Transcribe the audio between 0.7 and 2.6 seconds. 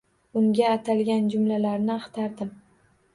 atalgan jumlalarni axtardim.